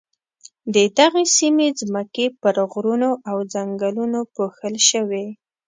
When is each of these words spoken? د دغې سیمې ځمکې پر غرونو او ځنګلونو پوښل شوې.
د 0.73 0.75
دغې 0.97 1.25
سیمې 1.37 1.67
ځمکې 1.81 2.25
پر 2.41 2.55
غرونو 2.71 3.09
او 3.29 3.37
ځنګلونو 3.53 4.19
پوښل 4.35 4.75
شوې. 4.89 5.25